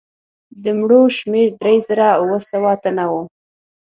د 0.63 0.65
مړو 0.79 1.01
شمېر 1.17 1.49
درې 1.61 1.75
زره 1.87 2.07
اووه 2.19 2.39
سوه 2.49 2.71
تنه 2.83 3.05
وو. 3.11 3.21